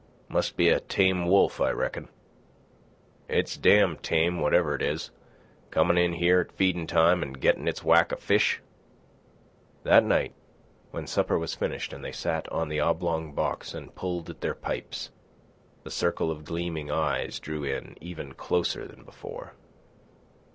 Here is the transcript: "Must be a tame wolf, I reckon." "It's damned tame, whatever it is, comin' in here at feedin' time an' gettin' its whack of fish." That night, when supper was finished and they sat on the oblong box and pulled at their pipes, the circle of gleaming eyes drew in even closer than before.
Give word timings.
"Must 0.29 0.57
be 0.57 0.69
a 0.69 0.79
tame 0.79 1.27
wolf, 1.27 1.61
I 1.61 1.69
reckon." 1.69 2.07
"It's 3.27 3.55
damned 3.55 4.01
tame, 4.01 4.39
whatever 4.41 4.73
it 4.73 4.81
is, 4.81 5.11
comin' 5.69 5.95
in 5.99 6.13
here 6.13 6.39
at 6.39 6.51
feedin' 6.51 6.87
time 6.87 7.21
an' 7.21 7.33
gettin' 7.33 7.67
its 7.67 7.83
whack 7.83 8.11
of 8.11 8.17
fish." 8.19 8.61
That 9.83 10.03
night, 10.03 10.33
when 10.89 11.05
supper 11.05 11.37
was 11.37 11.53
finished 11.53 11.93
and 11.93 12.03
they 12.03 12.11
sat 12.11 12.51
on 12.51 12.67
the 12.67 12.79
oblong 12.79 13.33
box 13.33 13.75
and 13.75 13.93
pulled 13.93 14.27
at 14.31 14.41
their 14.41 14.55
pipes, 14.55 15.11
the 15.83 15.91
circle 15.91 16.31
of 16.31 16.45
gleaming 16.45 16.89
eyes 16.89 17.39
drew 17.39 17.63
in 17.63 17.95
even 18.01 18.33
closer 18.33 18.87
than 18.87 19.03
before. 19.03 19.53